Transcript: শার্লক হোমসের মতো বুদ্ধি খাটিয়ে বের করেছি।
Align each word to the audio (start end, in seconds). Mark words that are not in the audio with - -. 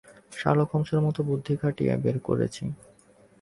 শার্লক 0.31 0.69
হোমসের 0.73 0.99
মতো 1.05 1.19
বুদ্ধি 1.29 1.53
খাটিয়ে 1.61 1.93
বের 2.03 2.17
করেছি। 2.27 2.63